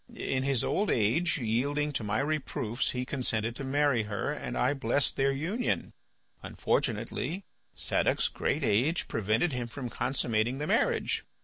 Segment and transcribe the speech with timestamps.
[0.15, 4.73] In his old age, yielding to my reproofs, he consented to marry her, and I
[4.73, 5.93] blessed their union.
[6.41, 7.43] Unfortunately
[7.75, 11.23] Sadoc's great age prevented him from consummating the marriage.